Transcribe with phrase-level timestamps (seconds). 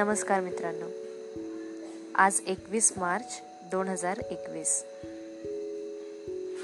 [0.00, 0.86] नमस्कार मित्रांनो.
[2.14, 3.24] आज एकवीस मार्च
[3.70, 4.84] दोन हजार एकवीस.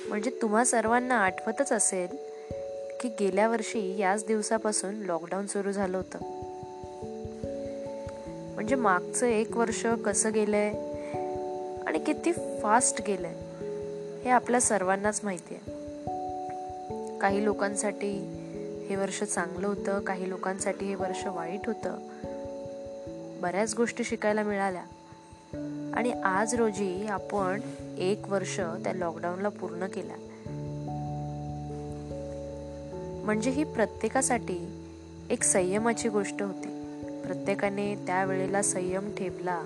[0.08, 2.06] म्हणजे तुम्हा सर्वांना आठवतच असेल
[3.00, 6.18] की गेल्या वर्षी याच दिवसापासून लॉकडाऊन सुरू झालं होतं.
[8.54, 10.68] म्हणजे मागचं एक वर्ष कसं गेलंय
[11.86, 13.34] आणि किती फास्ट गेलंय
[14.24, 15.72] हे आपल्या सर्वांनाच माहिती आहे.
[17.18, 18.12] काही लोकांसाठी
[18.90, 21.98] हे वर्ष चांगलं होतं काही लोकांसाठी हे वर्ष वाईट होतं.
[23.40, 24.82] बऱ्याच गोष्टी शिकायला मिळाल्या.
[25.96, 27.60] आणि आज रोजी आपण
[27.98, 30.16] एक वर्ष त्या लॉकडाऊनला पूर्ण केल्या.
[33.24, 34.84] म्हणजे ही प्रत्येकासाठी
[35.30, 36.68] एक संयमाची गोष्ट होती.
[37.24, 39.62] प्रत्येकाने त्या वेळेला संयम ठेवला.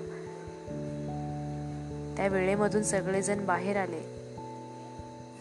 [2.17, 4.01] त्या वेळेमधून सगळेजण बाहेर आले.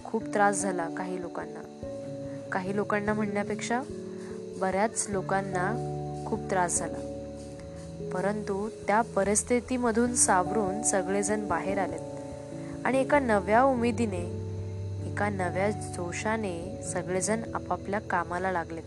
[0.05, 1.61] खूप त्रास झाला काही लोकांना.
[2.53, 3.83] काही लोकांना म्हणण्यापेक्षा
[4.61, 5.87] बऱ्याच लोकांना
[6.27, 7.10] खूप त्रास झाला.
[8.15, 12.01] परंतु त्या परिस्थितीमधून सावरून सगळेजण बाहेर आलेत.
[12.85, 14.41] आणि एका नव्या उमेदीने
[15.13, 18.83] एका नव्या जोशाने सगळेजण आपापल्या कामाला लागलेत.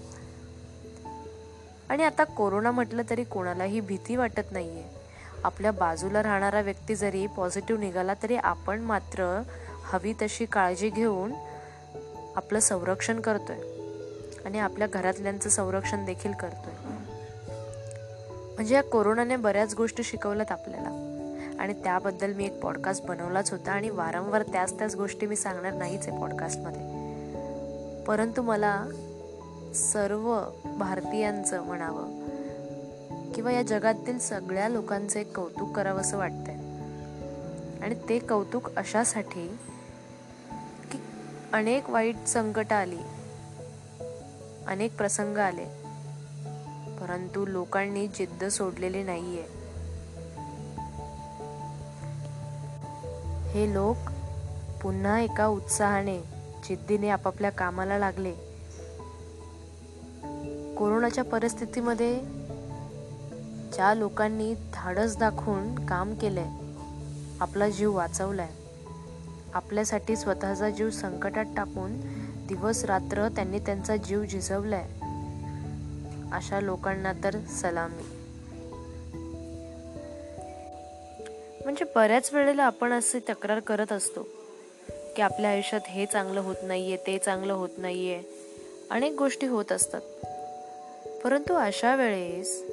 [1.90, 4.84] आणि आता कोरोना म्हटलं तरी कोणालाही भीती वाटत नाहीये.
[5.44, 9.42] आपल्या बाजूला राहणारा व्यक्ती जरी पॉझिटिव्ह निघाला तरी आपण मात्र
[9.84, 11.34] हवी तशी काळजी घेऊन
[12.36, 13.58] आपलं संरक्षण करतोय.
[14.46, 16.83] आणि आपल्या घरातल्यांचं संरक्षण देखील करतोय.
[18.54, 21.09] म्हणजे या कोरोनाने बऱ्याच गोष्टी शिकवल्यात आपल्याला.
[21.59, 26.08] आणि त्याबद्दल मी एक पॉडकास्ट बनवलाच होता आणि वारंवार त्याच त्याच गोष्टी मी सांगणार नाहीच
[26.08, 27.04] आहे पॉडकास्टमध्ये
[28.04, 28.86] परंतु मला
[29.76, 30.44] सर्व
[30.78, 32.24] भारतीयांचं म्हणावं
[33.31, 36.56] किंवा या जगातील सगळ्या लोकांचं एक कौतुक करावं असं वाटतंय.
[37.81, 39.58] आणि ते कौतुक अशासाठी
[40.92, 40.98] की
[41.54, 43.00] अनेक वाईट संकट आली
[44.68, 45.83] अनेक प्रसंग आले
[47.04, 49.44] परंतु लोकांनी जिद्द सोडलेली नाहीये.
[53.52, 53.96] हे लोक
[54.84, 56.19] पुन्हा एका उत्साहाने
[56.69, 58.31] जिद्दीने आपापल्या कामाला लागले.
[60.75, 62.19] कोरोनाच्या परिस्थितीमध्ये
[63.74, 66.50] ज्या लोकांनी धाडस दाखवून काम केलंय
[67.40, 68.50] आपला जीव वाचवलाय.
[69.53, 72.02] आपल्यासाठी स्वतःचा जीव संकटात टाकून
[72.47, 74.90] दिवस रात्र त्यांनी त्यांचा जीव झिजवलाय.
[76.34, 78.04] अशा लोकांना तर सलामी.
[81.64, 84.28] म्हणजे बऱ्याच वेळेला आपण असे तक्रार करत असतो
[85.16, 88.24] की आपल्या आयुष्यात हे चांगलं होत नाहीये ते चांगलं होत नाहीये.
[88.90, 90.02] अनेक गोष्टी होत असतात.
[91.24, 92.64] परंतु अशा वेळेस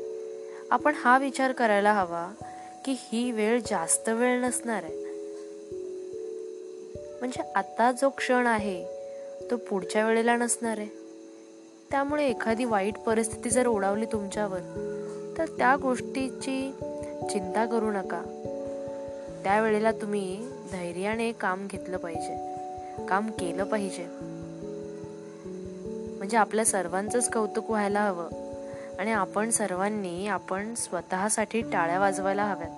[0.71, 2.33] आपण हा विचार करायला हवा
[2.85, 5.01] की ही वेळ जास्त वेळ नसणार आहे.
[7.19, 8.87] म्हणजे आता जो क्षण आहे
[9.51, 11.00] तो पुढच्या वेळेला नसणार आहे.
[11.91, 14.59] त्यामुळे एखादी वाईट परिस्थिती जर ओढावली तुमच्यावर
[15.39, 16.75] तर त्या गोष्टीची
[17.31, 18.23] चिंता करू नका.
[19.45, 22.57] त्यावेळेला तुम्ही धैर्याने काम घेतलं पाहिजे.
[23.09, 24.07] काम केलं पाहिजे.
[26.19, 28.29] म्हणजे आपल्या सर्वांचंच कौतुक व्हायला हवं
[28.99, 32.71] आणि आपण सर्वांनी आपण स्वतःसाठी टाळ्या वाजवायला हव्यात.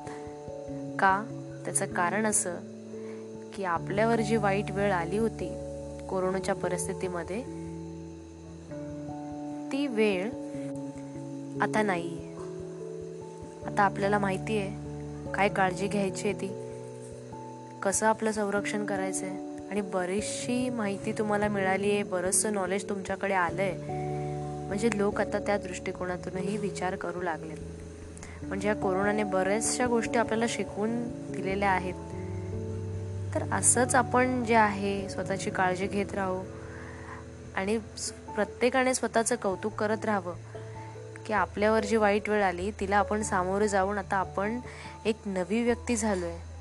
[0.98, 1.24] का?
[1.64, 2.54] त्याचं कारण असं
[3.54, 5.48] की आपल्यावर जी वाईट वेळ आली होती
[6.10, 7.61] कोरोनाच्या परिस्थितीमध्ये
[9.72, 10.26] ती वेळ
[11.62, 12.34] आता नाही.
[13.66, 14.70] आता आपल्याला माहिती आहे
[15.32, 16.48] काय काळजी घ्यायची आहे ती.
[17.82, 23.62] कसं आपलं संरक्षण करायचं आहे आणि बरीचशी माहिती तुम्हाला मिळाली आहे बरंचसं नॉलेज तुमच्याकडे आलं
[23.62, 23.72] आहे
[24.68, 27.58] म्हणजे लोक आता त्या दृष्टिकोनातूनही विचार करू लागलेत.
[28.42, 31.02] म्हणजे या कोरोनाने बऱ्याचशा गोष्टी आपल्याला शिकवून
[31.32, 31.94] दिलेल्या आहेत.
[33.34, 36.42] तर असंच आपण जे आहे स्वतःची काळजी घेत राहू.
[37.54, 37.78] आणि
[38.34, 40.34] प्रत्येकाने स्वतःचं कौतुक करत राहावं.
[41.26, 44.60] की आपल्यावर जी वाईट वेळ आली तिला आपण सामोरे जाऊन आता आपण
[45.04, 46.53] एक नवी व्यक्ती झालो आहे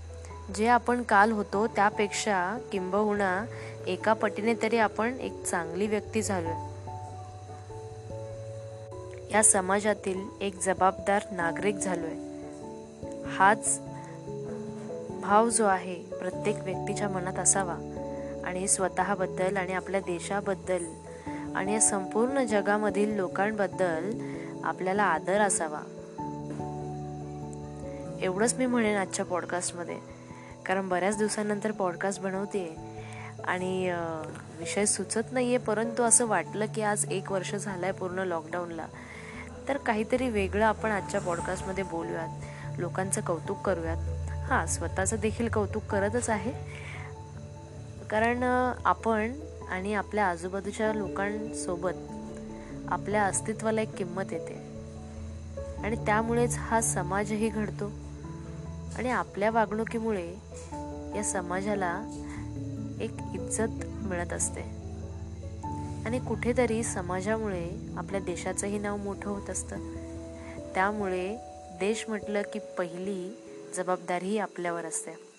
[0.53, 3.45] जे आपण काल होतो त्यापेक्षा किंबहुना
[3.87, 6.71] एका पटीने तरी आपण एक चांगली व्यक्ती झालो आहे
[9.31, 12.13] या समाजातील एक जबाबदार नागरिक झालोय.
[13.29, 13.79] हाच
[15.21, 17.75] भाव जो आहे प्रत्येक व्यक्तीच्या मनात असावा.
[18.45, 20.85] आणि स्वतःबद्दल आणि आपल्या देशाबद्दल
[21.55, 24.11] आणि या संपूर्ण जगामधील लोकांबद्दल
[24.63, 25.81] आपल्याला आदर असावा.
[28.21, 29.97] एवढंच मी म्हणेन आजच्या पॉडकास्टमध्ये.
[30.65, 32.75] कारण बऱ्याच दिवसानंतर पॉडकास्ट बनवते
[33.43, 33.91] आणि
[34.59, 38.85] विषय सुचत नाही आहे परंतु असं वाटलं की आज एक वर्ष झालं आहे पूर्ण लॉकडाऊनला.
[39.67, 42.29] तर काहीतरी वेगळं आपण आजच्या पॉडकास्टमध्ये बोलूयात.
[42.79, 43.97] लोकांचं कौतुक करूयात.
[44.29, 46.51] हां स्वतःचं देखील कौतुक करतच आहे.
[48.09, 49.33] कारण आपण
[49.71, 51.91] आणि आपल्या आजूबाजूच्या लोकांसोबत
[52.87, 54.53] आपल्या अस्तित्वाला एक किंमत येते.
[55.83, 57.91] आणि त्यामुळेच हा समाजही घडतो.
[58.97, 60.35] आणि आपल्या वागणुकीमुळे
[61.15, 62.03] या समाजाला
[63.01, 64.61] एक इज्जत मिळत असते.
[66.05, 69.75] आणि कुठेतरी समाजामुळे आपल्या देशाचंही नाव मोठं होत असतं.
[70.75, 71.37] त्यामुळे
[71.79, 73.37] देश म्हटलं की पहिली
[73.77, 75.30] जबाबदारी आपल्यावर असते.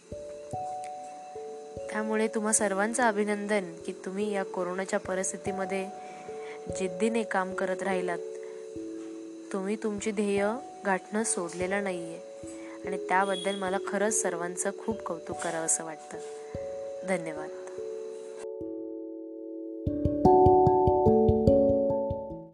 [1.92, 5.88] त्यामुळे तुम्हा सर्वांचं अभिनंदन की तुम्ही या कोरोनाच्या परिस्थितीमध्ये
[6.78, 8.18] जिद्दीने काम करत राहिलात.
[9.52, 10.46] तुम्ही तुमची ध्येय
[10.86, 12.20] गाठणं सोडलेलं नाही आहे
[12.86, 16.18] आणि त्याबद्दल मला खरंच सर्वांचं खूप कौतुक करावं असं वाटतं.
[17.08, 17.48] धन्यवाद.